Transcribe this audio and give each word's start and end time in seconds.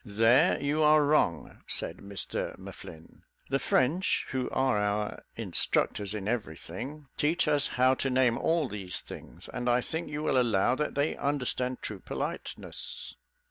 "There 0.03 0.59
you 0.59 0.81
are 0.81 1.05
wrong," 1.05 1.61
said 1.67 1.97
Mr 1.97 2.57
M'Flinn. 2.57 3.21
"The 3.51 3.59
French, 3.59 4.25
who 4.31 4.49
are 4.49 4.79
our 4.79 5.23
instructors 5.35 6.15
in 6.15 6.27
every 6.27 6.57
thing, 6.57 7.05
teach 7.17 7.47
us 7.47 7.67
how 7.77 7.93
to 7.93 8.09
name 8.09 8.35
all 8.35 8.67
these 8.67 8.99
things; 8.99 9.47
and 9.53 9.69
I 9.69 9.79
think 9.79 10.09
you 10.09 10.23
will 10.23 10.41
allow 10.41 10.73
that 10.73 10.95
they 10.95 11.15
understand 11.15 11.83
true 11.83 11.99
politeness." 11.99 13.15